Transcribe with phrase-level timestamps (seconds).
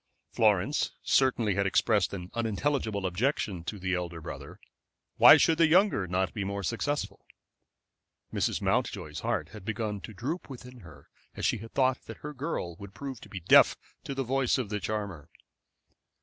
[0.31, 4.59] Florence certainly had expressed an unintelligible objection to the elder brother.
[5.17, 7.23] Why should the younger not be more successful?
[8.33, 8.63] Mrs.
[8.63, 12.75] Mountjoy's heart had begun to droop within her as she had thought that her girl
[12.77, 15.29] would prove deaf to the voice of the charmer.